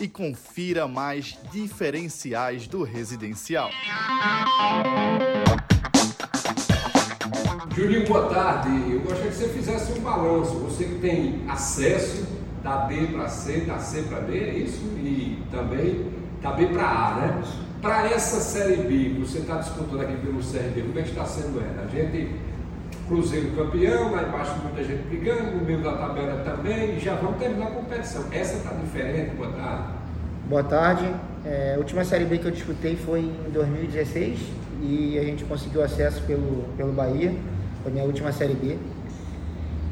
e 0.00 0.08
confira 0.08 0.88
mais 0.88 1.38
diferenciais 1.52 2.66
do 2.66 2.82
residencial. 2.82 3.70
Julinho, 7.74 8.06
boa 8.06 8.28
tarde. 8.28 8.92
Eu 8.92 9.00
gostaria 9.00 9.30
que 9.30 9.36
você 9.36 9.48
fizesse 9.48 9.92
um 9.92 10.00
balanço. 10.00 10.54
Você 10.60 10.84
que 10.84 10.98
tem 11.00 11.44
acesso 11.48 12.26
da 12.62 12.78
B 12.78 13.08
para 13.08 13.28
C, 13.28 13.60
da 13.60 13.78
C 13.78 14.02
para 14.02 14.20
D, 14.20 14.38
é 14.38 14.58
isso? 14.58 14.80
E 14.98 15.42
também 15.50 16.12
da 16.40 16.52
B 16.52 16.66
para 16.66 16.88
A, 16.88 17.14
né? 17.16 17.42
Para 17.80 18.06
essa 18.06 18.40
Série 18.40 18.76
B 18.76 19.20
você 19.20 19.38
está 19.38 19.58
disputando 19.58 20.00
aqui 20.00 20.16
pelo 20.16 20.38
CRB, 20.38 20.82
como 20.82 20.98
é 20.98 21.02
que 21.02 21.10
está 21.10 21.26
sendo 21.26 21.60
ela? 21.60 21.84
A 21.84 21.86
gente, 21.86 22.30
Cruzeiro 23.06 23.50
campeão, 23.56 24.12
lá 24.12 24.22
embaixo 24.22 24.54
muita 24.62 24.82
gente 24.82 25.02
brigando, 25.08 25.58
no 25.58 25.64
meio 25.64 25.82
da 25.82 25.92
tabela 25.92 26.42
também, 26.44 26.96
e 26.96 27.00
já 27.00 27.14
vamos 27.14 27.38
terminar 27.38 27.66
a 27.66 27.70
competição. 27.70 28.24
Essa 28.32 28.56
está 28.56 28.70
diferente, 28.70 29.34
boa 29.36 29.50
tarde. 29.52 29.84
Boa 30.48 30.64
tarde. 30.64 31.10
É, 31.44 31.74
a 31.76 31.78
última 31.78 32.04
Série 32.04 32.24
B 32.24 32.38
que 32.38 32.46
eu 32.46 32.50
disputei 32.50 32.96
foi 32.96 33.20
em 33.20 33.50
2016 33.52 34.38
e 34.82 35.18
a 35.18 35.22
gente 35.22 35.44
conseguiu 35.44 35.82
acesso 35.82 36.22
pelo, 36.22 36.64
pelo 36.76 36.92
Bahia, 36.92 37.34
foi 37.82 37.92
minha 37.92 38.04
última 38.04 38.32
Série 38.32 38.54
B. 38.54 38.78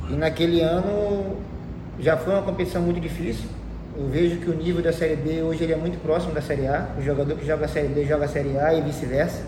E 0.09 0.15
naquele 0.15 0.61
ano 0.61 1.37
já 1.99 2.17
foi 2.17 2.33
uma 2.33 2.43
competição 2.43 2.81
muito 2.81 3.01
difícil, 3.01 3.49
eu 3.95 4.09
vejo 4.09 4.39
que 4.39 4.49
o 4.49 4.55
nível 4.55 4.83
da 4.83 4.93
Série 4.93 5.17
B 5.17 5.43
hoje 5.43 5.65
ele 5.65 5.75
é 5.75 5.77
muito 5.77 6.01
próximo 6.01 6.33
da 6.33 6.41
Série 6.41 6.67
A. 6.67 6.89
O 6.99 7.03
jogador 7.03 7.37
que 7.37 7.47
joga 7.47 7.67
a 7.67 7.69
Série 7.69 7.89
B 7.89 8.07
joga 8.07 8.25
a 8.25 8.29
Série 8.29 8.57
A 8.59 8.73
e 8.73 8.81
vice-versa. 8.81 9.43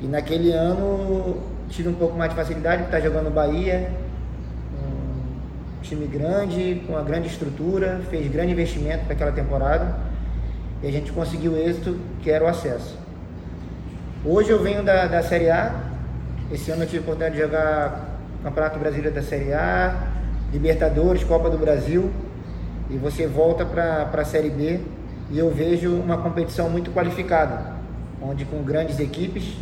E 0.00 0.06
naquele 0.06 0.52
ano 0.52 1.36
tive 1.68 1.88
um 1.88 1.94
pouco 1.94 2.16
mais 2.16 2.30
de 2.30 2.36
facilidade 2.36 2.84
está 2.84 3.00
jogando 3.00 3.32
Bahia, 3.32 3.90
um 4.72 5.82
time 5.82 6.06
grande, 6.06 6.82
com 6.86 6.92
uma 6.94 7.02
grande 7.02 7.28
estrutura, 7.28 8.00
fez 8.10 8.30
grande 8.30 8.52
investimento 8.52 9.04
para 9.04 9.14
aquela 9.14 9.32
temporada 9.32 9.96
e 10.82 10.86
a 10.86 10.90
gente 10.90 11.12
conseguiu 11.12 11.52
o 11.52 11.58
êxito 11.58 11.98
que 12.22 12.30
era 12.30 12.44
o 12.44 12.46
acesso. 12.46 12.98
Hoje 14.24 14.50
eu 14.50 14.62
venho 14.62 14.82
da, 14.82 15.06
da 15.06 15.22
Série 15.22 15.50
A, 15.50 15.74
esse 16.50 16.70
ano 16.70 16.82
eu 16.82 16.86
tive 16.86 16.98
a 16.98 17.02
oportunidade 17.02 17.36
de 17.36 17.42
jogar 17.42 18.14
Campeonato 18.42 18.78
Brasileiro 18.78 19.14
da 19.14 19.22
Série 19.22 19.52
A, 19.52 20.08
Libertadores, 20.52 21.24
Copa 21.24 21.50
do 21.50 21.58
Brasil 21.58 22.10
e 22.90 22.96
você 22.96 23.26
volta 23.26 23.64
para 23.64 24.08
a 24.12 24.24
Série 24.24 24.50
B 24.50 24.80
e 25.30 25.38
eu 25.38 25.50
vejo 25.50 25.94
uma 25.94 26.18
competição 26.18 26.68
muito 26.68 26.90
qualificada, 26.90 27.72
onde 28.22 28.44
com 28.44 28.62
grandes 28.62 29.00
equipes, 29.00 29.56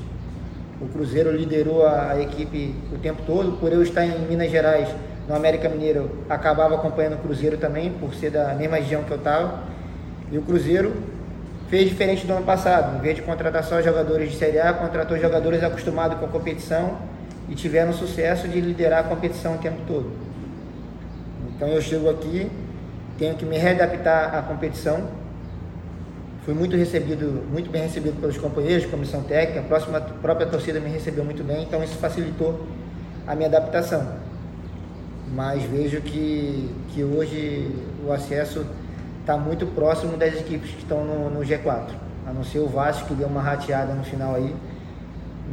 o 0.82 0.88
Cruzeiro 0.88 1.30
liderou 1.30 1.86
a 1.86 2.20
equipe 2.20 2.74
o 2.92 2.98
tempo 2.98 3.22
todo, 3.26 3.58
por 3.58 3.72
eu 3.72 3.82
estar 3.82 4.04
em 4.04 4.18
Minas 4.26 4.50
Gerais, 4.50 4.88
no 5.28 5.34
América 5.34 5.68
Mineiro, 5.68 6.10
acabava 6.28 6.74
acompanhando 6.74 7.14
o 7.14 7.18
Cruzeiro 7.18 7.56
também, 7.56 7.92
por 7.92 8.12
ser 8.14 8.30
da 8.30 8.52
mesma 8.54 8.76
região 8.76 9.04
que 9.04 9.10
eu 9.10 9.16
estava, 9.16 9.60
e 10.30 10.36
o 10.36 10.42
Cruzeiro 10.42 10.92
fez 11.68 11.88
diferente 11.88 12.26
do 12.26 12.32
ano 12.32 12.44
passado, 12.44 12.98
em 12.98 13.00
vez 13.00 13.16
de 13.16 13.22
contratar 13.22 13.62
só 13.64 13.80
jogadores 13.80 14.30
de 14.30 14.36
Série 14.36 14.58
A, 14.58 14.72
contratou 14.72 15.18
jogadores 15.18 15.62
acostumados 15.62 16.18
com 16.18 16.24
a 16.26 16.28
competição 16.28 16.98
e 17.48 17.54
tiveram 17.54 17.92
sucesso 17.92 18.48
de 18.48 18.60
liderar 18.60 19.00
a 19.00 19.02
competição 19.04 19.54
o 19.54 19.58
tempo 19.58 19.78
todo. 19.86 20.10
Então 21.54 21.68
eu 21.68 21.80
chego 21.80 22.10
aqui 22.10 22.50
tenho 23.22 23.36
que 23.36 23.44
me 23.44 23.56
readaptar 23.56 24.34
à 24.34 24.42
competição. 24.42 25.21
Fui 26.44 26.54
muito 26.54 26.76
recebido, 26.76 27.44
muito 27.52 27.70
bem 27.70 27.82
recebido 27.82 28.20
pelos 28.20 28.36
companheiros, 28.36 28.84
comissão 28.86 29.22
técnica, 29.22 29.60
a 29.60 29.62
próxima, 29.62 29.98
a 29.98 30.00
própria 30.00 30.46
torcida 30.46 30.80
me 30.80 30.90
recebeu 30.90 31.24
muito 31.24 31.44
bem, 31.44 31.62
então 31.62 31.84
isso 31.84 31.94
facilitou 31.98 32.66
a 33.26 33.34
minha 33.36 33.48
adaptação. 33.48 34.16
Mas 35.32 35.62
vejo 35.62 36.00
que, 36.00 36.68
que 36.88 37.04
hoje 37.04 37.70
o 38.04 38.12
acesso 38.12 38.66
está 39.20 39.36
muito 39.36 39.66
próximo 39.66 40.16
das 40.16 40.34
equipes 40.34 40.70
que 40.72 40.82
estão 40.82 41.04
no, 41.04 41.30
no 41.30 41.40
G4, 41.40 41.90
a 42.26 42.32
não 42.32 42.42
ser 42.42 42.58
o 42.58 42.66
Vasco 42.66 43.06
que 43.06 43.14
deu 43.14 43.28
uma 43.28 43.40
rateada 43.40 43.94
no 43.94 44.02
final 44.02 44.34
aí, 44.34 44.52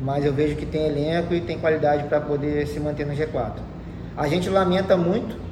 mas 0.04 0.26
eu 0.26 0.34
vejo 0.34 0.56
que 0.56 0.66
tem 0.66 0.88
elenco 0.88 1.36
e 1.36 1.42
tem 1.42 1.60
qualidade 1.60 2.06
para 2.06 2.20
poder 2.20 2.66
se 2.66 2.80
manter 2.80 3.06
no 3.06 3.14
G4. 3.14 3.54
A 4.18 4.28
gente 4.28 4.50
lamenta 4.50 4.98
muito 4.98 5.50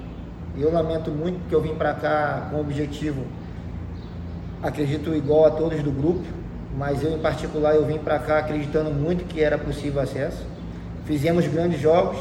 eu 0.60 0.72
lamento 0.72 1.12
muito 1.12 1.40
porque 1.40 1.54
eu 1.54 1.62
vim 1.62 1.76
para 1.76 1.94
cá 1.94 2.48
com 2.50 2.58
o 2.58 2.62
objetivo, 2.62 3.24
acredito 4.62 5.14
igual 5.14 5.46
a 5.46 5.52
todos 5.52 5.82
do 5.82 5.92
grupo, 5.92 6.24
mas 6.78 7.04
eu 7.04 7.16
em 7.16 7.20
particular 7.20 7.76
eu 7.76 7.86
vim 7.86 7.98
para 7.98 8.20
cá 8.20 8.40
acreditando 8.40 8.92
muito 8.92 9.26
que 9.26 9.42
era 9.42 9.58
possível 9.58 10.02
acesso. 10.02 10.46
Fizemos 11.06 11.48
grandes 11.48 11.80
jogos, 11.80 12.18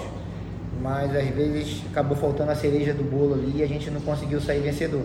mas 0.83 1.15
às 1.15 1.29
vezes 1.29 1.83
acabou 1.91 2.17
faltando 2.17 2.51
a 2.51 2.55
cereja 2.55 2.93
do 2.93 3.03
bolo 3.03 3.35
ali 3.35 3.59
e 3.59 3.63
a 3.63 3.67
gente 3.67 3.91
não 3.91 4.01
conseguiu 4.01 4.41
sair 4.41 4.61
vencedor. 4.61 5.03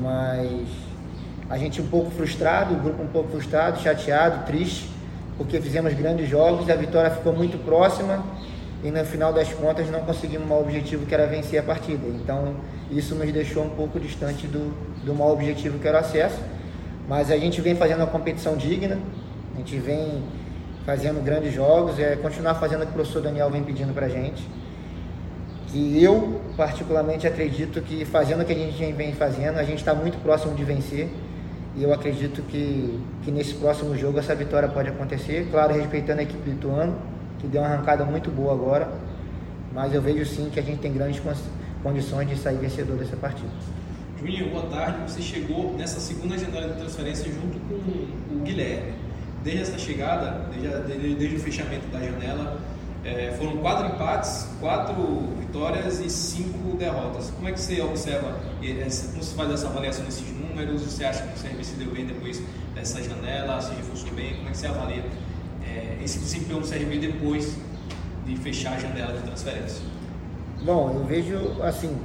Mas 0.00 0.66
a 1.48 1.58
gente 1.58 1.80
um 1.80 1.86
pouco 1.86 2.10
frustrado, 2.10 2.74
o 2.74 2.78
grupo 2.78 3.02
um 3.02 3.08
pouco 3.08 3.30
frustrado, 3.30 3.80
chateado, 3.80 4.46
triste, 4.46 4.90
porque 5.36 5.60
fizemos 5.60 5.92
grandes 5.94 6.28
jogos, 6.28 6.70
a 6.70 6.74
vitória 6.74 7.10
ficou 7.10 7.32
muito 7.32 7.62
próxima 7.64 8.24
e 8.84 8.90
no 8.90 9.02
final 9.06 9.32
das 9.32 9.50
contas 9.50 9.90
não 9.90 10.00
conseguimos 10.00 10.48
um 10.48 10.60
objetivo 10.60 11.06
que 11.06 11.14
era 11.14 11.26
vencer 11.26 11.58
a 11.58 11.62
partida. 11.62 12.06
Então 12.06 12.54
isso 12.90 13.14
nos 13.14 13.32
deixou 13.32 13.64
um 13.64 13.70
pouco 13.70 13.98
distante 13.98 14.46
do, 14.46 14.74
do 15.02 15.14
maior 15.14 15.32
objetivo 15.32 15.78
que 15.78 15.88
era 15.88 15.96
o 15.96 16.00
acesso. 16.00 16.38
Mas 17.08 17.30
a 17.30 17.36
gente 17.38 17.62
vem 17.62 17.74
fazendo 17.74 18.00
uma 18.00 18.06
competição 18.06 18.56
digna, 18.56 18.98
a 19.54 19.58
gente 19.58 19.78
vem 19.78 20.22
fazendo 20.84 21.24
grandes 21.24 21.54
jogos, 21.54 21.98
é 21.98 22.14
continuar 22.16 22.56
fazendo 22.56 22.82
o 22.82 22.84
que 22.84 22.92
o 22.92 22.94
professor 22.94 23.22
Daniel 23.22 23.50
vem 23.50 23.64
pedindo 23.64 23.94
para 23.94 24.04
a 24.04 24.08
gente. 24.08 24.46
Que 25.68 26.02
eu, 26.02 26.42
particularmente, 26.54 27.26
acredito 27.26 27.80
que 27.80 28.04
fazendo 28.04 28.42
o 28.42 28.44
que 28.44 28.52
a 28.52 28.56
gente 28.56 28.92
vem 28.92 29.14
fazendo, 29.14 29.58
a 29.58 29.64
gente 29.64 29.78
está 29.78 29.94
muito 29.94 30.22
próximo 30.22 30.54
de 30.54 30.62
vencer. 30.62 31.08
E 31.74 31.82
eu 31.82 31.92
acredito 31.92 32.42
que, 32.42 33.00
que 33.22 33.30
nesse 33.30 33.54
próximo 33.54 33.96
jogo 33.96 34.18
essa 34.18 34.34
vitória 34.34 34.68
pode 34.68 34.90
acontecer, 34.90 35.48
claro, 35.50 35.74
respeitando 35.74 36.20
a 36.20 36.22
equipe 36.22 36.50
do 36.50 36.54
Ituano 36.54 37.13
que 37.44 37.50
deu 37.50 37.62
uma 37.62 37.68
arrancada 37.68 38.04
muito 38.04 38.30
boa 38.30 38.52
agora, 38.52 38.88
mas 39.72 39.92
eu 39.92 40.00
vejo 40.00 40.24
sim 40.24 40.48
que 40.50 40.58
a 40.58 40.62
gente 40.62 40.78
tem 40.78 40.92
grandes 40.92 41.20
condições 41.82 42.28
de 42.28 42.36
sair 42.36 42.56
vencedor 42.56 42.96
dessa 42.96 43.16
partida. 43.16 43.50
Juninho, 44.18 44.50
boa 44.50 44.66
tarde. 44.66 45.10
Você 45.10 45.20
chegou 45.20 45.74
nessa 45.76 46.00
segunda 46.00 46.38
janela 46.38 46.68
de 46.68 46.80
transferência 46.80 47.30
junto 47.30 47.58
com 47.68 47.74
o 47.74 48.40
Guilherme. 48.42 48.94
Desde 49.42 49.62
essa 49.62 49.78
chegada, 49.78 50.48
desde, 50.50 51.14
desde, 51.16 51.36
o 51.36 51.40
fechamento 51.40 51.86
da 51.88 52.00
janela, 52.00 52.58
é, 53.04 53.34
foram 53.38 53.58
quatro 53.58 53.94
empates, 53.94 54.48
quatro 54.58 54.94
vitórias 55.38 56.00
e 56.00 56.08
cinco 56.08 56.74
derrotas. 56.78 57.30
Como 57.30 57.46
é 57.46 57.52
que 57.52 57.60
você 57.60 57.82
observa, 57.82 58.40
como 58.58 59.22
você 59.22 59.36
faz 59.36 59.50
essa 59.50 59.66
avaliação 59.66 60.06
desses 60.06 60.26
números? 60.32 60.80
Você 60.80 61.04
acha 61.04 61.22
que 61.22 61.38
o 61.38 61.42
CRB 61.42 61.62
se 61.62 61.74
deu 61.74 61.92
bem 61.92 62.06
depois 62.06 62.40
dessa 62.74 63.02
janela, 63.02 63.60
se 63.60 63.74
reforçou 63.74 64.10
bem? 64.12 64.36
Como 64.36 64.48
é 64.48 64.52
que 64.52 64.56
você 64.56 64.66
avalia 64.66 65.02
é, 65.02 65.23
esse 66.04 66.18
desempenho 66.18 66.60
CRB 66.60 66.98
depois 66.98 67.56
de 68.26 68.36
fechar 68.36 68.74
a 68.74 68.78
janela 68.78 69.12
de 69.14 69.22
transferência? 69.22 69.82
Bom, 70.62 70.92
eu 70.94 71.04
vejo 71.04 71.62
assim, 71.62 71.96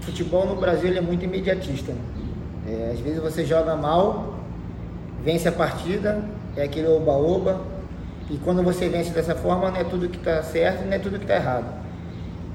futebol 0.00 0.46
no 0.46 0.56
Brasil 0.56 0.94
é 0.96 1.00
muito 1.00 1.24
imediatista. 1.24 1.92
É, 2.66 2.92
às 2.92 3.00
vezes 3.00 3.20
você 3.20 3.44
joga 3.44 3.74
mal, 3.74 4.38
vence 5.24 5.48
a 5.48 5.52
partida, 5.52 6.22
é 6.56 6.64
aquele 6.64 6.88
oba-oba, 6.88 7.60
e 8.30 8.36
quando 8.38 8.62
você 8.62 8.88
vence 8.88 9.10
dessa 9.10 9.34
forma 9.34 9.70
não 9.70 9.78
é 9.78 9.84
tudo 9.84 10.08
que 10.08 10.18
está 10.18 10.42
certo, 10.42 10.84
não 10.84 10.92
é 10.92 10.98
tudo 10.98 11.18
que 11.18 11.24
está 11.24 11.36
errado. 11.36 11.82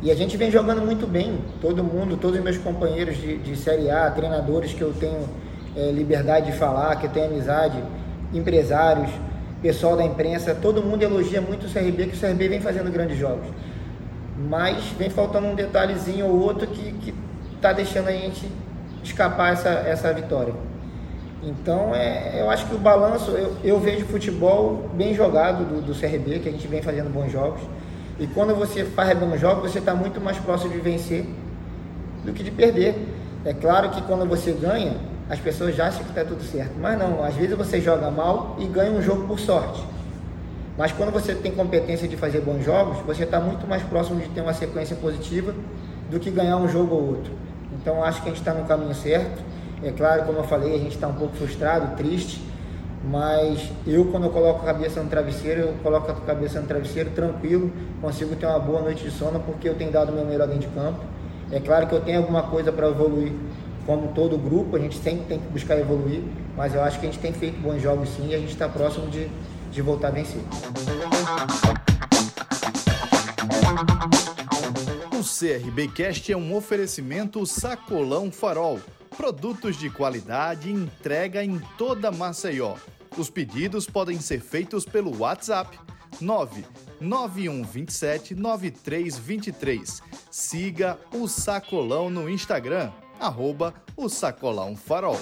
E 0.02 0.12
a 0.12 0.16
gente 0.16 0.38
vem 0.38 0.52
jogando 0.52 0.82
muito 0.82 1.08
bem, 1.08 1.40
todo 1.60 1.84
mundo, 1.84 2.18
todos 2.18 2.38
os 2.38 2.44
meus 2.44 2.58
companheiros 2.58 3.18
de, 3.18 3.38
de 3.38 3.56
Série 3.56 3.90
A, 3.90 4.12
treinadores 4.12 4.74
que 4.74 4.82
eu 4.82 4.94
tenho 4.94 5.28
é, 5.76 5.92
liberdade 5.92 6.52
de 6.52 6.58
falar, 6.58 6.96
que 6.98 7.08
eu 7.08 7.10
tenho 7.10 7.26
amizade, 7.28 7.78
empresários, 8.32 9.10
pessoal 9.62 9.98
da 9.98 10.04
imprensa, 10.04 10.56
todo 10.56 10.84
mundo 10.84 11.04
elogia 11.04 11.42
muito 11.42 11.66
o 11.66 11.70
CRB, 11.70 12.08
que 12.08 12.16
o 12.16 12.20
CRB 12.20 12.48
vem 12.48 12.62
fazendo 12.62 12.92
grandes 12.92 13.18
jogos. 13.18 13.48
Mas 14.50 14.84
vem 14.98 15.10
faltando 15.10 15.48
um 15.48 15.56
detalhezinho 15.56 16.28
ou 16.28 16.40
outro 16.40 16.68
que 16.68 17.14
está 17.56 17.74
deixando 17.74 18.08
a 18.08 18.12
gente 18.12 18.48
escapar 19.04 19.54
essa, 19.54 19.70
essa 19.70 20.14
vitória. 20.14 20.54
Então, 21.44 21.94
é, 21.96 22.42
eu 22.42 22.50
acho 22.50 22.68
que 22.68 22.76
o 22.76 22.78
balanço, 22.78 23.32
eu, 23.32 23.56
eu 23.64 23.80
vejo 23.80 24.06
futebol 24.06 24.90
bem 24.94 25.14
jogado 25.14 25.64
do, 25.66 25.82
do 25.82 26.00
CRB, 26.00 26.40
que 26.40 26.50
a 26.50 26.52
gente 26.52 26.68
vem 26.68 26.82
fazendo 26.82 27.12
bons 27.12 27.32
jogos. 27.32 27.62
E 28.20 28.28
quando 28.28 28.56
você 28.56 28.84
faz 28.84 29.18
bons 29.18 29.40
jogos, 29.40 29.72
você 29.72 29.80
está 29.80 29.94
muito 29.94 30.20
mais 30.20 30.38
próximo 30.38 30.72
de 30.72 30.80
vencer 30.80 31.26
do 32.26 32.34
que 32.34 32.44
de 32.44 32.52
perder. 32.52 32.96
É 33.46 33.54
claro 33.54 33.90
que 33.92 34.02
quando 34.02 34.28
você 34.28 34.52
ganha, 34.52 34.98
as 35.30 35.40
pessoas 35.40 35.76
já 35.76 35.88
acham 35.88 36.04
que 36.04 36.10
está 36.10 36.24
tudo 36.24 36.44
certo. 36.44 36.74
Mas 36.80 36.98
não, 36.98 37.24
às 37.24 37.36
vezes 37.36 37.58
você 37.58 37.82
joga 37.82 38.10
mal 38.10 38.56
e 38.60 38.66
ganha 38.66 38.92
um 38.92 39.02
jogo 39.02 39.28
por 39.28 39.40
sorte. 39.40 39.84
Mas 40.78 40.92
quando 40.92 41.12
você 41.12 41.34
tem 41.34 41.52
competência 41.52 42.08
de 42.08 42.16
fazer 42.16 42.42
bons 42.42 42.64
jogos, 42.64 43.00
você 43.06 43.24
está 43.24 43.40
muito 43.40 43.68
mais 43.68 43.82
próximo 43.84 44.20
de 44.20 44.30
ter 44.30 44.42
uma 44.42 44.54
sequência 44.54 44.96
positiva 44.96 45.54
do 46.10 46.20
que 46.20 46.30
ganhar 46.30 46.58
um 46.58 46.68
jogo 46.68 46.96
ou 46.96 47.08
outro. 47.08 47.32
Então 47.82 48.04
acho 48.04 48.22
que 48.22 48.30
a 48.30 48.32
gente 48.32 48.40
está 48.40 48.54
no 48.54 48.66
caminho 48.66 48.94
certo. 48.94 49.42
É 49.84 49.92
claro, 49.92 50.24
como 50.24 50.40
eu 50.40 50.44
falei, 50.44 50.76
a 50.76 50.78
gente 50.78 50.96
está 50.96 51.08
um 51.08 51.14
pouco 51.14 51.36
frustrado, 51.36 51.96
triste, 51.96 52.42
mas 53.04 53.72
eu 53.86 54.06
quando 54.06 54.26
eu 54.26 54.30
coloco 54.30 54.62
a 54.62 54.66
cabeça 54.66 55.02
no 55.02 55.10
travesseiro, 55.10 55.62
eu 55.62 55.74
coloco 55.84 56.12
a 56.12 56.16
cabeça 56.16 56.60
no 56.60 56.68
travesseiro 56.68 57.12
tranquilo, 57.12 57.72
consigo 58.02 58.36
ter 58.36 58.46
uma 58.46 58.60
boa 58.60 58.82
noite 58.82 59.04
de 59.04 59.12
sono 59.12 59.40
porque 59.40 59.70
eu 59.70 59.76
tenho 59.76 59.92
dado 59.92 60.12
o 60.12 60.16
meu 60.16 60.26
melhor 60.26 60.48
dentro 60.48 60.68
de 60.68 60.76
campo. 60.76 61.00
É 61.52 61.60
claro 61.60 61.88
que 61.88 61.94
eu 61.94 62.02
tenho 62.02 62.20
alguma 62.20 62.44
coisa 62.44 62.72
para 62.72 62.88
evoluir, 62.88 63.32
como 63.88 64.10
todo 64.10 64.38
grupo, 64.38 64.76
a 64.76 64.80
gente 64.80 64.98
sempre 64.98 65.26
tem 65.28 65.40
que 65.40 65.48
buscar 65.48 65.80
evoluir, 65.80 66.22
mas 66.58 66.76
eu 66.76 66.84
acho 66.84 67.00
que 67.00 67.08
a 67.08 67.10
gente 67.10 67.22
tem 67.22 67.32
feito 67.32 67.58
bons 67.62 67.82
jogos 67.82 68.10
sim 68.10 68.28
e 68.28 68.36
a 68.36 68.38
gente 68.38 68.52
está 68.52 68.68
próximo 68.68 69.10
de, 69.10 69.30
de 69.72 69.82
voltar 69.82 70.10
a 70.10 70.12
vencer. 70.12 70.42
O 75.18 75.24
CRBcast 75.24 76.34
é 76.34 76.38
um 76.38 76.54
oferecimento 76.54 77.46
Sacolão 77.46 78.30
Farol. 78.30 78.82
Produtos 79.16 79.78
de 79.78 79.90
qualidade 79.90 80.70
entrega 80.70 81.42
em 81.42 81.58
toda 81.78 82.12
Maceió. 82.12 82.76
Os 83.18 83.30
pedidos 83.30 83.88
podem 83.88 84.20
ser 84.20 84.42
feitos 84.42 84.84
pelo 84.86 85.18
WhatsApp 85.18 85.80
99127 86.20 88.36
9323. 88.36 90.04
Siga 90.30 91.00
o 91.14 91.26
Sacolão 91.28 92.10
no 92.10 92.30
Instagram, 92.30 92.92
arroba 93.20 93.74
o 93.96 94.08
Sacolão 94.10 94.76
Farol. 94.76 95.20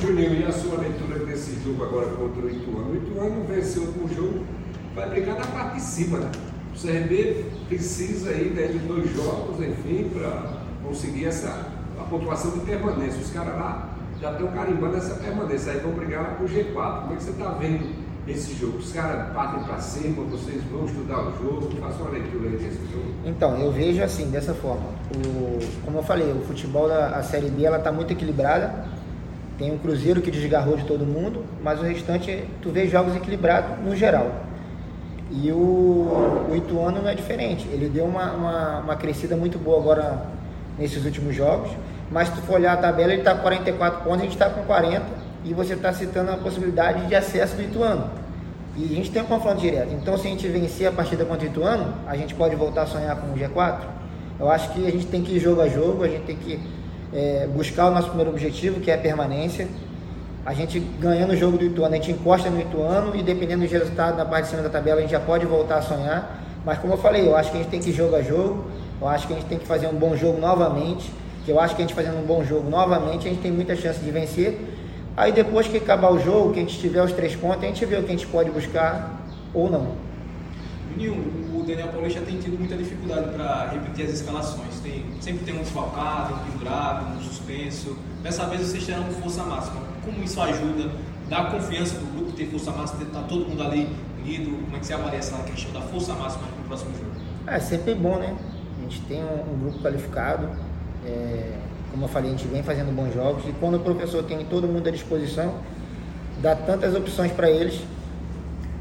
Juninho, 0.00 0.40
e 0.40 0.44
a 0.44 0.52
sua 0.52 0.78
leitura 0.78 1.24
desse 1.24 1.58
jogo 1.64 1.84
agora 1.84 2.06
contra 2.08 2.42
o 2.42 2.50
Ituano? 2.50 2.90
O 2.90 2.96
Ituano 2.96 3.44
venceu 3.44 3.82
o 3.82 4.08
jogo, 4.14 4.46
vai 4.94 5.08
brigar 5.08 5.36
na 5.36 5.46
parte 5.46 5.76
de 5.76 5.80
cima, 5.82 6.18
né? 6.18 6.30
O 6.74 6.78
CRB 6.78 7.46
precisa 7.68 8.30
aí 8.30 8.50
né, 8.50 8.66
de 8.66 8.78
dois 8.80 9.10
jogos, 9.14 9.58
enfim, 9.60 10.10
para 10.12 10.52
conseguir 10.84 11.24
essa 11.24 11.72
a 11.98 12.04
pontuação 12.04 12.50
de 12.50 12.60
permanência. 12.60 13.18
Os 13.20 13.30
caras 13.30 13.54
lá 13.54 13.96
já 14.20 14.32
estão 14.32 14.48
carimbando 14.48 14.96
essa 14.96 15.14
permanência, 15.14 15.72
aí 15.72 15.80
vão 15.80 15.92
brigar 15.92 16.22
lá 16.22 16.34
com 16.34 16.44
o 16.44 16.48
G4. 16.48 17.00
Como 17.00 17.12
é 17.12 17.16
que 17.16 17.22
você 17.22 17.30
está 17.30 17.48
vendo 17.52 18.05
esse 18.28 18.54
jogo? 18.54 18.78
Os 18.78 18.92
caras 18.92 19.32
partem 19.32 19.62
para 19.64 19.78
cima, 19.78 20.24
vocês 20.24 20.62
vão 20.64 20.84
estudar 20.84 21.20
o 21.20 21.32
jogo, 21.36 21.70
faça 21.80 22.02
uma 22.02 22.10
leitura 22.10 22.48
aí 22.48 22.56
desse 22.56 22.80
jogo. 22.92 23.14
Então, 23.24 23.56
eu 23.58 23.70
vejo 23.70 24.02
assim, 24.02 24.30
dessa 24.30 24.54
forma. 24.54 24.86
O, 25.14 25.58
como 25.84 25.98
eu 25.98 26.02
falei, 26.02 26.30
o 26.32 26.40
futebol 26.44 26.88
da 26.88 27.22
Série 27.22 27.48
B 27.48 27.64
ela 27.64 27.78
está 27.78 27.92
muito 27.92 28.12
equilibrada. 28.12 28.86
Tem 29.58 29.72
um 29.72 29.78
Cruzeiro 29.78 30.20
que 30.20 30.30
desgarrou 30.30 30.76
de 30.76 30.84
todo 30.84 31.06
mundo, 31.06 31.44
mas 31.62 31.80
o 31.80 31.82
restante 31.82 32.44
tu 32.60 32.70
vê 32.70 32.86
jogos 32.88 33.16
equilibrados 33.16 33.78
no 33.82 33.96
geral. 33.96 34.30
E 35.30 35.50
o, 35.50 36.46
o 36.50 36.56
Ituano 36.56 37.02
não 37.02 37.08
é 37.08 37.14
diferente. 37.14 37.66
Ele 37.68 37.88
deu 37.88 38.04
uma, 38.04 38.32
uma, 38.32 38.78
uma, 38.80 38.96
crescida 38.96 39.36
muito 39.36 39.58
boa 39.58 39.78
agora 39.78 40.26
nesses 40.78 41.04
últimos 41.04 41.34
jogos. 41.34 41.70
Mas 42.10 42.28
se 42.28 42.34
tu 42.34 42.42
for 42.42 42.56
olhar 42.56 42.74
a 42.74 42.76
tabela, 42.76 43.12
ele 43.12 43.22
está 43.22 43.34
com 43.34 43.42
44 43.42 44.04
pontos, 44.04 44.20
a 44.20 44.24
gente 44.24 44.32
está 44.32 44.48
com 44.48 44.62
40. 44.64 45.25
E 45.46 45.54
você 45.54 45.74
está 45.74 45.92
citando 45.92 46.30
a 46.30 46.36
possibilidade 46.36 47.06
de 47.06 47.14
acesso 47.14 47.56
do 47.56 47.62
Ituano. 47.62 48.10
E 48.76 48.84
a 48.84 48.88
gente 48.88 49.10
tem 49.10 49.22
um 49.22 49.26
confronto 49.26 49.60
direto. 49.60 49.94
Então, 49.94 50.18
se 50.18 50.26
a 50.26 50.30
gente 50.30 50.46
vencer 50.48 50.86
a 50.86 50.92
partida 50.92 51.24
contra 51.24 51.46
o 51.46 51.50
Ituano, 51.50 51.94
a 52.06 52.16
gente 52.16 52.34
pode 52.34 52.54
voltar 52.54 52.82
a 52.82 52.86
sonhar 52.86 53.16
com 53.16 53.28
o 53.28 53.34
G4. 53.34 53.78
Eu 54.38 54.50
acho 54.50 54.70
que 54.72 54.86
a 54.86 54.90
gente 54.90 55.06
tem 55.06 55.22
que 55.22 55.36
ir 55.36 55.40
jogo 55.40 55.62
a 55.62 55.68
jogo, 55.68 56.04
a 56.04 56.08
gente 56.08 56.24
tem 56.24 56.36
que 56.36 56.60
é, 57.14 57.46
buscar 57.46 57.86
o 57.86 57.90
nosso 57.90 58.08
primeiro 58.08 58.30
objetivo, 58.30 58.80
que 58.80 58.90
é 58.90 58.94
a 58.94 58.98
permanência 58.98 59.66
a 60.46 60.54
gente 60.54 60.78
ganhando 60.78 61.32
o 61.32 61.36
jogo 61.36 61.58
do 61.58 61.64
Ituano, 61.64 61.92
a 61.92 61.96
gente 61.96 62.12
encosta 62.12 62.48
no 62.48 62.60
Ituano 62.60 63.16
e 63.16 63.22
dependendo 63.22 63.66
do 63.66 63.68
resultado 63.70 64.16
na 64.16 64.24
parte 64.24 64.44
de 64.44 64.50
cima 64.50 64.62
da 64.62 64.68
tabela, 64.68 64.98
a 64.98 65.02
gente 65.02 65.10
já 65.10 65.18
pode 65.18 65.44
voltar 65.44 65.78
a 65.78 65.82
sonhar. 65.82 66.40
Mas 66.64 66.78
como 66.78 66.92
eu 66.92 66.98
falei, 66.98 67.26
eu 67.26 67.36
acho 67.36 67.50
que 67.50 67.56
a 67.56 67.60
gente 67.60 67.70
tem 67.70 67.80
que 67.80 67.90
ir 67.90 67.92
jogo 67.92 68.14
a 68.14 68.22
jogo, 68.22 68.64
eu 69.00 69.08
acho 69.08 69.26
que 69.26 69.32
a 69.32 69.36
gente 69.36 69.48
tem 69.48 69.58
que 69.58 69.66
fazer 69.66 69.88
um 69.88 69.94
bom 69.94 70.16
jogo 70.16 70.40
novamente, 70.40 71.10
que 71.44 71.50
eu 71.50 71.58
acho 71.58 71.74
que 71.74 71.82
a 71.82 71.84
gente 71.84 71.96
fazendo 71.96 72.18
um 72.22 72.24
bom 72.24 72.44
jogo 72.44 72.70
novamente, 72.70 73.26
a 73.26 73.30
gente 73.30 73.42
tem 73.42 73.50
muita 73.50 73.74
chance 73.74 73.98
de 73.98 74.08
vencer. 74.08 74.56
Aí 75.16 75.32
depois 75.32 75.66
que 75.66 75.78
acabar 75.78 76.12
o 76.12 76.18
jogo, 76.18 76.52
que 76.52 76.58
a 76.58 76.62
gente 76.62 76.78
tiver 76.78 77.02
os 77.02 77.12
três 77.12 77.34
pontos, 77.34 77.64
a 77.64 77.66
gente 77.66 77.84
vê 77.86 77.96
o 77.96 78.02
que 78.02 78.08
a 78.08 78.16
gente 78.16 78.26
pode 78.26 78.50
buscar 78.50 79.22
ou 79.54 79.70
não. 79.70 79.94
Juninho, 80.92 81.14
o 81.54 81.62
Daniel 81.66 81.88
Paulista 81.88 82.20
tem 82.20 82.38
tido 82.38 82.58
muita 82.58 82.76
dificuldade 82.76 83.30
para 83.34 83.70
repetir 83.70 84.06
as 84.06 84.12
escalações. 84.12 84.78
Tem, 84.80 85.04
sempre 85.20 85.44
tem 85.44 85.54
um 85.54 85.60
desfalcado, 85.60 86.34
um 86.34 86.50
pendurado, 86.50 87.16
um 87.16 87.20
suspenso. 87.20 87.96
Dessa 88.22 88.46
vez 88.46 88.62
vocês 88.62 88.84
terão 88.84 89.04
força 89.04 89.42
máxima 89.42 89.86
como 90.06 90.22
isso 90.22 90.40
ajuda, 90.40 90.90
dá 91.28 91.46
confiança 91.46 91.96
para 91.96 92.04
o 92.04 92.12
grupo 92.12 92.32
ter 92.32 92.46
força 92.46 92.70
máxima, 92.70 93.02
estar 93.02 93.20
tá 93.20 93.26
todo 93.26 93.48
mundo 93.48 93.62
ali 93.62 93.88
unido, 94.22 94.64
como 94.64 94.76
é 94.76 94.78
que 94.78 94.86
você 94.86 94.94
avalia 94.94 95.18
essa 95.18 95.36
questão 95.42 95.72
da 95.72 95.80
força 95.80 96.14
máxima 96.14 96.46
no 96.46 96.64
próximo 96.64 96.92
jogo? 96.96 97.10
É 97.46 97.58
sempre 97.58 97.94
bom, 97.94 98.16
né? 98.16 98.36
A 98.78 98.82
gente 98.82 99.00
tem 99.02 99.22
um, 99.22 99.52
um 99.52 99.58
grupo 99.58 99.80
qualificado, 99.80 100.48
é, 101.04 101.58
como 101.90 102.04
eu 102.04 102.08
falei, 102.08 102.30
a 102.30 102.32
gente 102.36 102.46
vem 102.48 102.62
fazendo 102.62 102.94
bons 102.94 103.14
jogos 103.14 103.44
e 103.48 103.52
quando 103.52 103.76
o 103.76 103.80
professor 103.80 104.22
tem 104.24 104.44
todo 104.44 104.66
mundo 104.66 104.88
à 104.88 104.90
disposição, 104.90 105.54
dá 106.40 106.54
tantas 106.54 106.94
opções 106.94 107.32
para 107.32 107.50
eles, 107.50 107.80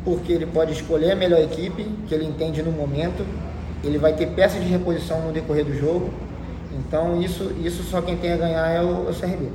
porque 0.03 0.31
ele 0.31 0.45
pode 0.45 0.73
escolher 0.73 1.11
a 1.11 1.15
melhor 1.15 1.39
equipe 1.39 1.83
que 2.07 2.13
ele 2.13 2.25
entende 2.25 2.61
no 2.61 2.71
momento, 2.71 3.25
ele 3.83 3.97
vai 3.97 4.13
ter 4.13 4.27
peças 4.27 4.61
de 4.61 4.69
reposição 4.69 5.21
no 5.21 5.31
decorrer 5.31 5.65
do 5.65 5.77
jogo, 5.77 6.09
então 6.77 7.21
isso, 7.21 7.51
isso 7.63 7.83
só 7.83 8.01
quem 8.01 8.17
tem 8.17 8.33
a 8.33 8.37
ganhar 8.37 8.67
é 8.69 8.81
o, 8.81 9.09
o 9.09 9.13
CRB 9.13 9.49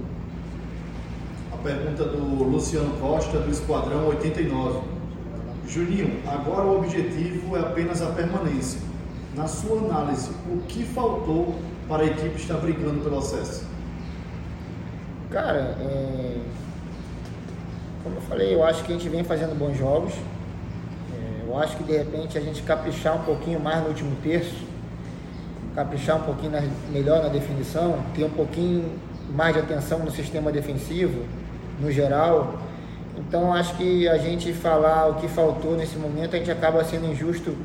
pergunta 1.63 2.05
do 2.05 2.45
Luciano 2.45 2.97
Costa, 2.99 3.39
do 3.39 3.51
Esquadrão 3.51 4.07
89. 4.09 4.81
Juninho, 5.69 6.21
agora 6.27 6.67
o 6.67 6.79
objetivo 6.79 7.57
é 7.57 7.61
apenas 7.61 8.03
a 8.03 8.07
permanência. 8.07 8.81
Na 9.37 9.47
sua 9.47 9.79
análise, 9.79 10.31
o 10.51 10.59
que 10.67 10.83
faltou 10.85 11.55
para 11.91 12.05
a 12.05 12.07
equipe 12.07 12.37
estar 12.37 12.55
brigando 12.55 13.01
pelo 13.01 13.19
acesso? 13.19 13.67
Cara, 15.29 15.77
é... 15.81 16.37
como 18.05 18.15
eu 18.15 18.23
falei, 18.23 18.55
eu 18.55 18.65
acho 18.65 18.85
que 18.85 18.93
a 18.93 18.95
gente 18.95 19.09
vem 19.09 19.25
fazendo 19.25 19.59
bons 19.59 19.77
jogos. 19.77 20.13
É... 21.13 21.49
Eu 21.49 21.59
acho 21.59 21.77
que 21.77 21.83
de 21.83 21.97
repente 21.97 22.39
a 22.39 22.41
gente 22.41 22.63
caprichar 22.63 23.17
um 23.17 23.25
pouquinho 23.25 23.59
mais 23.59 23.83
no 23.83 23.89
último 23.89 24.17
terço, 24.23 24.65
caprichar 25.75 26.19
um 26.19 26.23
pouquinho 26.23 26.53
na... 26.53 26.63
melhor 26.93 27.25
na 27.25 27.29
definição, 27.29 27.99
ter 28.15 28.25
um 28.25 28.31
pouquinho 28.31 28.89
mais 29.35 29.55
de 29.55 29.59
atenção 29.61 29.99
no 29.99 30.13
sistema 30.13 30.53
defensivo, 30.53 31.25
no 31.81 31.91
geral. 31.91 32.61
Então 33.19 33.53
acho 33.53 33.77
que 33.77 34.09
a 34.09 34.17
gente 34.17 34.53
falar 34.53 35.09
o 35.09 35.15
que 35.15 35.27
faltou 35.27 35.77
nesse 35.77 35.97
momento, 35.97 36.37
a 36.37 36.39
gente 36.39 36.53
acaba 36.53 36.85
sendo 36.85 37.11
injusto 37.11 37.57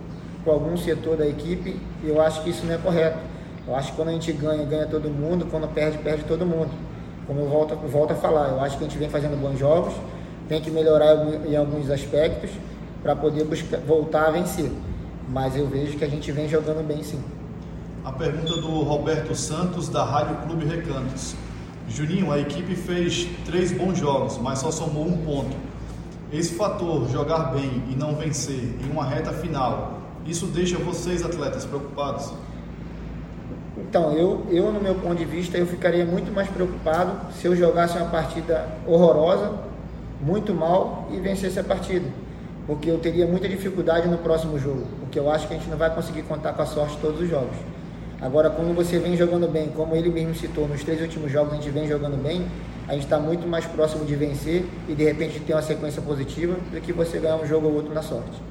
com 0.44 0.50
algum 0.50 0.76
setor 0.76 1.16
da 1.16 1.28
equipe 1.28 1.80
e 2.04 2.10
eu 2.10 2.20
acho 2.20 2.44
que 2.44 2.50
isso 2.50 2.66
não 2.66 2.74
é 2.74 2.78
correto. 2.80 3.35
Eu 3.68 3.76
acho 3.76 3.92
que 3.92 3.96
quando 3.96 4.10
a 4.10 4.12
gente 4.12 4.32
ganha, 4.32 4.64
ganha 4.64 4.86
todo 4.86 5.10
mundo, 5.10 5.48
quando 5.50 5.68
perde, 5.74 5.98
perde 5.98 6.24
todo 6.26 6.46
mundo. 6.46 6.70
Como 7.26 7.40
eu 7.40 7.50
volto, 7.50 7.76
volto 7.88 8.12
a 8.12 8.16
falar, 8.16 8.50
eu 8.50 8.62
acho 8.62 8.78
que 8.78 8.84
a 8.84 8.88
gente 8.88 9.00
vem 9.00 9.10
fazendo 9.10 9.40
bons 9.40 9.58
jogos, 9.58 9.94
tem 10.48 10.62
que 10.62 10.70
melhorar 10.70 11.16
em 11.48 11.56
alguns 11.56 11.90
aspectos 11.90 12.52
para 13.02 13.16
poder 13.16 13.44
buscar, 13.46 13.80
voltar 13.80 14.28
a 14.28 14.32
vencer. 14.32 14.72
Mas 15.28 15.56
eu 15.56 15.68
vejo 15.68 15.98
que 15.98 16.04
a 16.04 16.08
gente 16.08 16.32
vem 16.32 16.48
jogando 16.48 16.86
bem 16.86 17.02
sim. 17.02 17.20
A 18.04 18.12
pergunta 18.12 18.54
do 18.62 18.84
Roberto 18.84 19.34
Santos, 19.34 19.90
da 19.90 20.04
Rádio 20.04 20.36
Clube 20.46 20.66
Recantos. 20.66 21.36
Juninho, 21.90 22.32
a 22.32 22.40
equipe 22.40 22.76
fez 22.76 23.28
três 23.46 23.72
bons 23.72 23.98
jogos, 23.98 24.38
mas 24.38 24.60
só 24.60 24.70
somou 24.70 25.08
um 25.08 25.18
ponto. 25.26 25.56
Esse 26.32 26.54
fator, 26.54 27.10
jogar 27.10 27.52
bem 27.54 27.84
e 27.90 27.96
não 27.96 28.16
vencer 28.16 28.76
em 28.84 28.92
uma 28.92 29.06
reta 29.06 29.32
final, 29.32 30.00
isso 30.26 30.46
deixa 30.48 30.78
vocês 30.78 31.24
atletas 31.24 31.66
preocupados? 31.66 32.32
Então, 33.96 34.12
eu, 34.12 34.46
eu 34.50 34.74
no 34.74 34.82
meu 34.82 34.94
ponto 34.96 35.16
de 35.16 35.24
vista, 35.24 35.58
eu 35.58 35.66
ficaria 35.66 36.04
muito 36.04 36.30
mais 36.30 36.50
preocupado 36.50 37.32
se 37.32 37.48
eu 37.48 37.56
jogasse 37.56 37.96
uma 37.96 38.08
partida 38.08 38.68
horrorosa, 38.86 39.54
muito 40.20 40.54
mal 40.54 41.08
e 41.14 41.18
vencesse 41.22 41.58
a 41.62 41.64
partida. 41.64 42.06
Porque 42.68 42.92
eu 42.92 42.98
teria 42.98 43.26
muita 43.26 43.48
dificuldade 43.48 44.10
no 44.10 44.18
próximo 44.18 44.60
jogo, 44.60 44.86
porque 45.00 45.18
eu 45.18 45.32
acho 45.32 45.48
que 45.48 45.54
a 45.54 45.58
gente 45.58 45.70
não 45.70 45.78
vai 45.78 45.96
conseguir 45.96 46.24
contar 46.24 46.52
com 46.52 46.62
a 46.62 46.66
sorte 46.66 46.98
todos 46.98 47.22
os 47.22 47.30
jogos. 47.30 47.56
Agora, 48.20 48.50
quando 48.50 48.76
você 48.76 49.00
vem 49.00 49.16
jogando 49.16 49.48
bem, 49.50 49.70
como 49.70 49.96
ele 49.96 50.10
mesmo 50.10 50.36
citou, 50.36 50.68
nos 50.68 50.84
três 50.84 51.00
últimos 51.00 51.32
jogos 51.32 51.54
a 51.54 51.56
gente 51.56 51.70
vem 51.70 51.88
jogando 51.88 52.22
bem, 52.22 52.46
a 52.90 52.96
gente 52.96 53.06
está 53.06 53.18
muito 53.18 53.48
mais 53.48 53.64
próximo 53.66 54.04
de 54.04 54.14
vencer 54.14 54.66
e 54.90 54.94
de 54.94 55.06
repente 55.06 55.40
ter 55.40 55.54
uma 55.54 55.62
sequência 55.62 56.02
positiva 56.02 56.58
do 56.70 56.82
que 56.82 56.92
você 56.92 57.18
ganhar 57.18 57.38
um 57.38 57.48
jogo 57.48 57.68
ou 57.68 57.76
outro 57.76 57.94
na 57.94 58.02
sorte. 58.02 58.42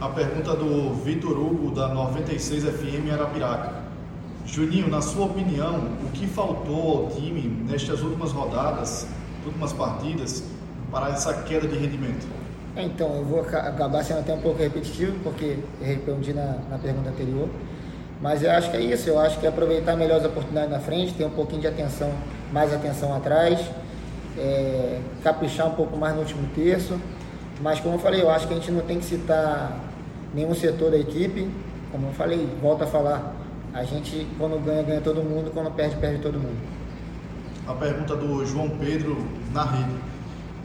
A 0.00 0.10
pergunta 0.10 0.54
do 0.54 0.94
Vitor 0.94 1.36
Hugo, 1.36 1.74
da 1.74 1.88
96 1.88 2.62
FM 2.62 3.12
Arapiraca. 3.12 3.89
Juninho, 4.52 4.88
na 4.88 5.00
sua 5.00 5.26
opinião, 5.26 5.76
o 6.04 6.10
que 6.12 6.26
faltou 6.26 7.04
ao 7.04 7.10
time 7.10 7.42
nestas 7.68 8.02
últimas 8.02 8.32
rodadas, 8.32 9.06
últimas 9.46 9.72
partidas, 9.72 10.42
para 10.90 11.10
essa 11.10 11.32
queda 11.42 11.68
de 11.68 11.78
rendimento? 11.78 12.26
É, 12.74 12.82
então, 12.82 13.14
eu 13.14 13.24
vou 13.24 13.40
acabar 13.40 14.02
sendo 14.02 14.20
até 14.20 14.34
um 14.34 14.40
pouco 14.40 14.60
repetitivo, 14.60 15.16
porque 15.22 15.58
respondi 15.80 16.32
na, 16.32 16.58
na 16.68 16.78
pergunta 16.78 17.10
anterior. 17.10 17.48
Mas 18.20 18.42
eu 18.42 18.50
acho 18.50 18.72
que 18.72 18.76
é 18.76 18.80
isso, 18.80 19.08
eu 19.08 19.20
acho 19.20 19.38
que 19.38 19.46
é 19.46 19.48
aproveitar 19.48 19.94
melhor 19.96 20.18
as 20.18 20.24
oportunidades 20.24 20.70
na 20.70 20.80
frente, 20.80 21.14
ter 21.14 21.24
um 21.24 21.30
pouquinho 21.30 21.60
de 21.60 21.68
atenção, 21.68 22.12
mais 22.52 22.74
atenção 22.74 23.14
atrás, 23.14 23.60
é, 24.36 24.98
caprichar 25.22 25.68
um 25.68 25.74
pouco 25.74 25.96
mais 25.96 26.14
no 26.14 26.22
último 26.22 26.48
terço. 26.56 27.00
Mas 27.60 27.78
como 27.78 27.94
eu 27.94 27.98
falei, 28.00 28.20
eu 28.20 28.28
acho 28.28 28.48
que 28.48 28.52
a 28.52 28.56
gente 28.56 28.72
não 28.72 28.80
tem 28.80 28.98
que 28.98 29.04
citar 29.04 29.78
nenhum 30.34 30.54
setor 30.54 30.90
da 30.90 30.98
equipe. 30.98 31.48
Como 31.92 32.08
eu 32.08 32.12
falei, 32.12 32.48
volto 32.60 32.82
a 32.82 32.86
falar, 32.86 33.39
a 33.72 33.84
gente 33.84 34.26
quando 34.38 34.62
ganha, 34.64 34.82
ganha 34.82 35.00
todo 35.00 35.22
mundo, 35.22 35.50
quando 35.52 35.70
perde, 35.72 35.96
perde 35.96 36.22
todo 36.22 36.38
mundo. 36.38 36.58
A 37.66 37.74
pergunta 37.74 38.16
do 38.16 38.44
João 38.44 38.68
Pedro 38.68 39.16
na 39.52 39.64
rede. 39.64 39.94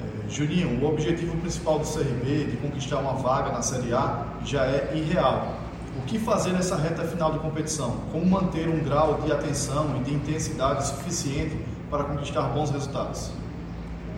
É, 0.04 0.30
Juninho, 0.30 0.84
o 0.84 0.88
objetivo 0.88 1.38
principal 1.38 1.80
do 1.80 1.86
CRB 1.86 2.46
de 2.46 2.58
conquistar 2.58 3.00
uma 3.00 3.14
vaga 3.14 3.52
na 3.52 3.62
Série 3.62 3.94
A 3.94 4.26
já 4.44 4.66
é 4.66 4.92
irreal. 4.96 5.56
O 5.98 6.02
que 6.06 6.20
fazer 6.20 6.52
nessa 6.52 6.76
reta 6.76 7.04
final 7.04 7.32
de 7.32 7.40
competição? 7.40 7.98
Como 8.12 8.26
manter 8.26 8.68
um 8.68 8.84
grau 8.84 9.22
de 9.22 9.32
atenção 9.32 9.96
e 9.98 10.04
de 10.04 10.14
intensidade 10.14 10.88
suficiente 10.88 11.58
para 11.90 12.04
conquistar 12.04 12.42
bons 12.50 12.72
resultados? 12.72 13.32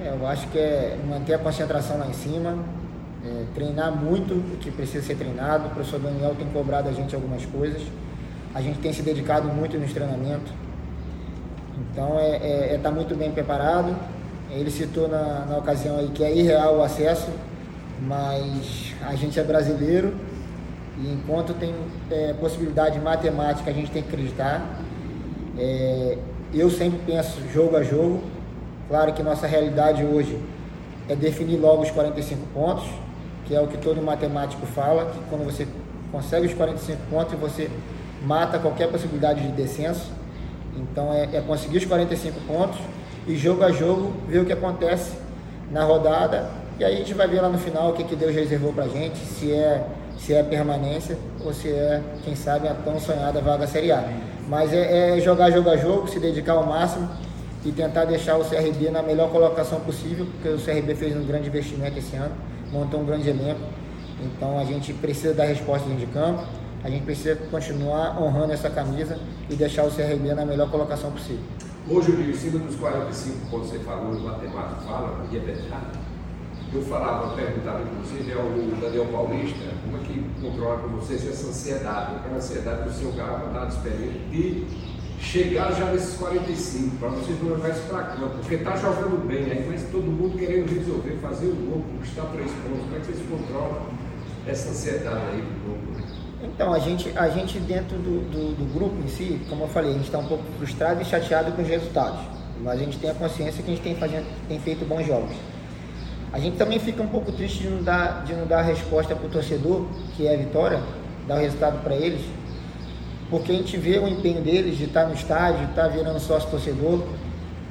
É, 0.02 0.10
eu 0.10 0.26
acho 0.26 0.48
que 0.48 0.58
é 0.58 0.98
manter 1.08 1.34
a 1.34 1.40
concentração 1.40 1.98
lá 1.98 2.08
em 2.08 2.14
cima, 2.14 2.58
é, 3.26 3.46
treinar 3.54 3.92
muito 3.92 4.34
o 4.34 4.58
que 4.60 4.72
precisa 4.72 5.06
ser 5.06 5.16
treinado. 5.16 5.68
O 5.68 5.70
professor 5.72 6.00
Daniel 6.00 6.36
tem 6.36 6.48
cobrado 6.48 6.88
a 6.88 6.92
gente 6.92 7.14
algumas 7.14 7.46
coisas. 7.46 7.82
A 8.54 8.62
gente 8.62 8.80
tem 8.80 8.92
se 8.94 9.02
dedicado 9.02 9.48
muito 9.48 9.78
nos 9.78 9.94
treinamentos. 9.94 10.52
Então 11.80 12.20
é 12.20 12.38
é, 12.38 12.76
é 12.76 12.80
tá 12.82 12.92
muito 12.92 13.16
bem 13.16 13.32
preparado. 13.32 13.96
Ele 14.50 14.72
citou 14.72 15.08
na, 15.08 15.46
na 15.46 15.58
ocasião 15.58 15.98
aí 15.98 16.10
que 16.10 16.24
é 16.24 16.34
irreal 16.34 16.78
o 16.78 16.84
acesso, 16.84 17.30
mas 18.02 18.96
a 19.02 19.16
gente 19.16 19.40
é 19.40 19.44
brasileiro 19.44 20.14
e 21.00 21.14
enquanto 21.14 21.54
tem 21.54 21.74
é, 22.10 22.34
possibilidade 22.34 23.00
matemática, 23.00 23.70
a 23.70 23.74
gente 23.74 23.92
tem 23.92 24.02
que 24.02 24.10
acreditar. 24.10 24.66
É, 25.58 26.18
eu 26.54 26.70
sempre 26.72 27.00
penso 27.06 27.40
jogo 27.54 27.76
a 27.78 27.84
jogo. 27.84 28.24
Claro 28.88 29.14
que 29.14 29.22
nossa 29.22 29.46
realidade 29.46 30.04
hoje 30.04 30.40
é 31.08 31.16
definir 31.16 31.58
logo 31.58 31.84
os 31.84 31.92
45 31.92 32.48
pontos, 32.54 32.86
que 33.46 33.54
é 33.54 33.62
o 33.62 33.68
que 33.68 33.78
todo 33.78 34.02
matemático 34.02 34.66
fala, 34.66 35.06
que 35.06 35.20
quando 35.30 35.46
você 35.46 35.68
consegue 36.12 36.48
os 36.48 36.54
45 36.54 37.00
pontos, 37.10 37.40
você 37.40 37.70
mata 38.26 38.60
qualquer 38.60 38.90
possibilidade 38.90 39.42
de 39.42 39.52
descenso. 39.52 40.12
Então 40.76 41.12
é, 41.14 41.38
é 41.38 41.42
conseguir 41.42 41.78
os 41.78 41.86
45 41.86 42.40
pontos 42.42 42.80
e 43.28 43.36
jogo 43.36 43.64
a 43.64 43.72
jogo 43.72 44.14
ver 44.28 44.40
o 44.40 44.46
que 44.46 44.54
acontece 44.54 45.12
na 45.72 45.84
rodada. 45.84 46.50
E 46.80 46.84
aí 46.84 46.96
a 46.96 46.98
gente 46.98 47.14
vai 47.14 47.28
ver 47.28 47.42
lá 47.42 47.50
no 47.50 47.58
final 47.58 47.90
o 47.90 47.94
que, 47.94 48.04
que 48.04 48.16
Deus 48.16 48.34
reservou 48.34 48.72
pra 48.72 48.88
gente, 48.88 49.18
se 49.18 49.52
é 49.52 49.86
se 50.20 50.34
é 50.34 50.44
permanência 50.44 51.18
ou 51.44 51.54
se 51.54 51.70
é, 51.70 52.02
quem 52.24 52.36
sabe, 52.36 52.68
a 52.68 52.74
tão 52.74 53.00
sonhada 53.00 53.40
vaga 53.42 53.68
Série 53.68 53.92
A. 53.92 54.04
Mas 54.48 54.74
é, 54.74 55.18
é 55.18 55.22
jogar 55.22 55.52
jogo 55.52 55.70
a 55.70 55.78
jogo, 55.78 56.08
se 56.08 56.20
dedicar 56.20 56.54
ao 56.54 56.66
máximo 56.66 57.08
e 57.64 57.72
tentar 57.72 58.06
deixar 58.06 58.38
o 58.38 58.44
CRB 58.44 58.90
na 58.90 59.02
melhor 59.02 59.30
colocação 59.30 59.80
possível, 59.82 60.26
porque 60.26 60.50
o 60.50 60.58
CRB 60.58 60.96
fez 60.96 61.16
um 61.16 61.26
grande 61.26 61.48
investimento 61.50 62.00
esse 62.00 62.16
ano, 62.16 62.32
montou 62.72 63.02
um 63.02 63.06
grande 63.06 63.30
elenco. 63.30 63.62
Então 64.22 64.58
a 64.58 64.64
gente 64.64 64.94
precisa 64.94 65.34
dar 65.34 65.46
resposta 65.46 65.88
dentro 65.88 66.06
de 66.06 66.12
campo, 66.12 66.44
a 66.84 66.90
gente 66.90 67.04
precisa 67.04 67.36
continuar 67.50 68.22
honrando 68.22 68.54
essa 68.54 68.70
camisa 68.70 69.20
e 69.50 69.56
deixar 69.56 69.84
o 69.84 69.92
CRB 69.92 70.34
na 70.34 70.46
melhor 70.46 70.70
colocação 70.70 71.12
possível. 71.12 71.44
Hoje, 71.90 72.12
em 72.12 72.34
cima 72.34 72.60
dos 72.60 72.76
45 72.76 73.50
pontos 73.50 73.72
que 73.72 73.78
você 73.78 73.84
falou, 73.84 74.12
o 74.12 74.20
matemático 74.20 74.82
fala, 74.82 75.26
e 75.32 75.38
é 75.38 75.40
verdade, 75.40 75.98
eu 76.74 76.82
falava, 76.82 77.34
perguntava 77.36 77.82
inclusive 77.82 78.34
ao 78.34 78.50
Daniel 78.82 79.06
Paulista, 79.06 79.66
como 79.84 79.98
é 79.98 80.00
que 80.02 80.22
controla 80.42 80.80
com 80.80 80.90
vocês 80.90 81.26
essa 81.26 81.48
ansiedade, 81.48 82.16
aquela 82.18 82.36
ansiedade 82.36 82.84
do 82.84 82.94
seu 82.94 83.14
carro 83.14 83.54
dado 83.54 83.70
experiente 83.70 84.20
de 84.30 84.68
chegar 85.20 85.72
já 85.74 85.86
nesses 85.86 86.18
45, 86.18 86.98
para 86.98 87.10
vocês 87.10 87.42
não 87.42 87.52
levar 87.52 87.70
isso 87.70 87.84
para 87.88 88.04
campo, 88.04 88.38
porque 88.40 88.56
está 88.56 88.76
jogando 88.76 89.26
bem, 89.26 89.46
aí 89.46 89.66
mas 89.70 89.84
todo 89.90 90.04
mundo 90.04 90.38
querendo 90.38 90.70
resolver, 90.70 91.18
fazer 91.22 91.48
o 91.48 91.56
gol, 91.56 91.84
conquistar 91.94 92.24
três 92.34 92.52
pontos, 92.52 92.84
como 92.84 92.96
é 92.96 93.00
que 93.00 93.06
vocês 93.06 93.30
controlam 93.30 93.88
essa 94.46 94.70
ansiedade 94.70 95.26
aí 95.32 95.42
do 95.42 95.64
grupo? 95.64 96.17
Então, 96.44 96.72
a 96.72 96.80
gente, 96.80 97.12
a 97.16 97.30
gente 97.30 97.60
dentro 97.60 97.98
do, 97.98 98.30
do, 98.30 98.56
do 98.56 98.74
grupo 98.74 98.96
em 99.04 99.08
si, 99.08 99.42
como 99.50 99.64
eu 99.64 99.68
falei, 99.68 99.92
a 99.92 99.94
gente 99.94 100.06
está 100.06 100.20
um 100.20 100.28
pouco 100.28 100.44
frustrado 100.58 101.02
e 101.02 101.06
chateado 101.06 101.52
com 101.52 101.62
os 101.62 101.68
resultados, 101.68 102.20
mas 102.62 102.80
a 102.80 102.84
gente 102.84 103.00
tem 103.00 103.10
a 103.10 103.14
consciência 103.16 103.64
que 103.64 103.72
a 103.72 103.74
gente 103.74 103.84
tem, 103.84 103.96
fazendo, 103.96 104.26
tem 104.48 104.60
feito 104.60 104.86
bons 104.86 105.06
jogos. 105.06 105.36
A 106.32 106.40
gente 106.40 106.58
também 106.58 106.78
fica 106.78 107.02
um 107.02 107.08
pouco 107.08 107.32
triste 107.32 107.64
de 107.64 107.70
não 107.70 107.82
dar, 107.82 108.24
de 108.24 108.34
não 108.34 108.46
dar 108.46 108.60
a 108.60 108.62
resposta 108.62 109.16
para 109.16 109.26
o 109.26 109.30
torcedor, 109.30 109.88
que 110.16 110.28
é 110.28 110.36
a 110.36 110.38
vitória, 110.38 110.80
dar 111.28 111.36
o 111.36 111.40
resultado 111.40 111.82
para 111.82 111.96
eles, 111.96 112.22
porque 113.30 113.52
a 113.52 113.56
gente 113.56 113.76
vê 113.78 113.98
o 113.98 114.08
empenho 114.08 114.42
deles 114.42 114.78
de 114.78 114.86
estar 114.86 115.06
no 115.06 115.16
estádio, 115.16 115.66
de 115.66 115.72
estar 115.72 115.88
virando 115.88 116.20
sócio 116.20 116.50
torcedor. 116.50 117.04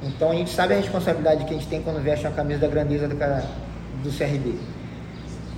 Então 0.03 0.31
a 0.31 0.35
gente 0.35 0.49
sabe 0.49 0.73
a 0.73 0.77
responsabilidade 0.77 1.45
que 1.45 1.51
a 1.51 1.57
gente 1.57 1.67
tem 1.67 1.81
quando 1.81 2.03
veste 2.03 2.25
uma 2.27 2.35
camisa 2.35 2.59
da 2.59 2.67
grandeza 2.67 3.07
do, 3.07 3.15
do 3.15 4.17
CRB. 4.17 4.55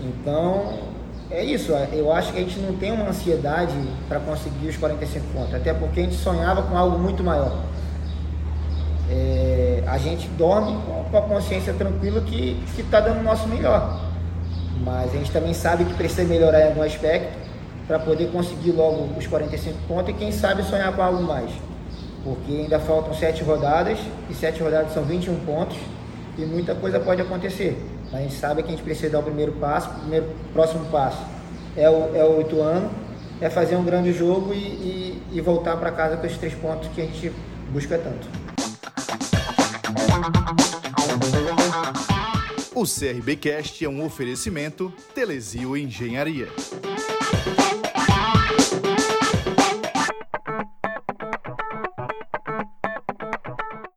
Então 0.02 0.89
é 1.32 1.44
isso, 1.44 1.72
eu 1.94 2.12
acho 2.12 2.34
que 2.34 2.40
a 2.40 2.42
gente 2.42 2.60
não 2.60 2.74
tem 2.74 2.92
uma 2.92 3.10
ansiedade 3.10 3.76
para 4.08 4.20
conseguir 4.20 4.68
os 4.68 4.78
45 4.78 5.28
pontos, 5.28 5.54
até 5.54 5.74
porque 5.74 6.00
a 6.00 6.04
gente 6.04 6.16
sonhava 6.16 6.64
com 6.64 6.76
algo 6.76 6.98
muito 6.98 7.24
maior. 7.24 7.64
É, 9.12 9.84
a 9.88 9.98
gente 9.98 10.28
dorme 10.30 10.78
com 11.12 11.18
a 11.18 11.22
consciência 11.22 11.74
tranquila 11.74 12.22
que 12.22 12.64
está 12.78 13.00
dando 13.00 13.20
o 13.20 13.24
nosso 13.24 13.48
melhor. 13.48 14.10
Mas 14.84 15.14
a 15.14 15.18
gente 15.18 15.32
também 15.32 15.54
sabe 15.54 15.84
que 15.86 15.94
precisa 15.94 16.24
melhorar 16.24 16.62
em 16.62 16.68
algum 16.70 16.82
aspecto 16.82 17.38
para 17.88 18.00
poder 18.00 18.32
conseguir 18.32 18.72
logo 18.72 19.10
os 19.18 19.28
45 19.28 19.78
pontos 19.88 20.10
e 20.10 20.14
quem 20.14 20.32
sabe 20.32 20.64
sonhar 20.64 20.94
com 20.96 21.02
algo 21.02 21.24
mais. 21.24 21.50
Porque 22.24 22.52
ainda 22.52 22.80
faltam 22.80 23.14
sete 23.14 23.44
rodadas 23.44 23.98
e 24.30 24.34
sete 24.34 24.62
rodadas 24.62 24.94
são 24.94 25.04
21 25.04 25.36
pontos 25.46 25.78
e 26.38 26.42
muita 26.42 26.76
coisa 26.76 27.00
pode 27.00 27.22
acontecer. 27.22 27.78
A 28.12 28.18
gente 28.18 28.34
sabe 28.36 28.64
que 28.64 28.70
a 28.70 28.72
gente 28.72 28.84
precisa 28.84 29.12
dar 29.12 29.20
o 29.20 29.24
primeiro 29.24 29.52
passo, 29.54 29.90
o 29.90 30.00
primeiro, 30.00 30.28
próximo 30.52 30.86
passo 30.86 31.24
é 31.78 31.90
o, 31.90 32.16
é 32.16 32.24
o 32.24 32.42
Ituano, 32.42 32.90
é 33.40 33.50
fazer 33.50 33.76
um 33.76 33.84
grande 33.84 34.12
jogo 34.12 34.54
e, 34.54 34.58
e, 34.58 35.24
e 35.32 35.42
voltar 35.42 35.78
para 35.78 35.92
casa 35.92 36.18
com 36.18 36.26
esses 36.26 36.38
três 36.38 36.54
pontos 36.56 36.90
que 36.90 37.02
a 37.02 37.06
gente 37.06 37.32
busca 37.72 37.98
tanto. 37.98 38.28
O 42.74 42.84
CRBcast 42.84 43.84
é 43.84 43.90
um 43.90 44.06
oferecimento 44.06 44.92
Telesio 45.14 45.78
Engenharia. 45.78 46.48